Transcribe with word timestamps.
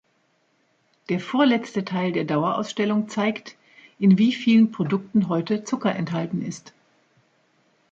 Der 1.09 1.19
vorletzte 1.19 1.85
Teil 1.85 2.11
der 2.11 2.23
Dauerausstellung 2.23 3.07
zeigt, 3.07 3.55
in 3.99 4.17
wie 4.17 4.33
vielen 4.33 4.71
Produkten 4.71 5.29
heute 5.29 5.63
Zucker 5.63 5.95
enthalten 5.95 6.41
ist. 6.41 6.73